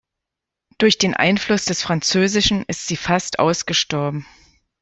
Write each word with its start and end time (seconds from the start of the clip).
Durch 0.79 0.97
den 0.97 1.13
Einfluss 1.13 1.65
des 1.65 1.83
Französischen 1.83 2.63
ist 2.67 2.87
sie 2.87 2.95
fast 2.97 3.37
ausgestorben. 3.37 4.25